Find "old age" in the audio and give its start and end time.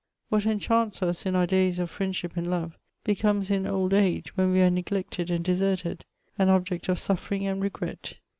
3.67-4.35